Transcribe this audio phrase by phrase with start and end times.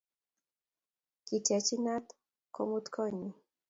[1.25, 2.05] Kiteech inat
[2.53, 3.29] komuut konyyi